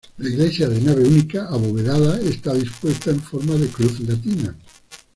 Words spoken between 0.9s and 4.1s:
única abovedada está dispuesta en forma de cruz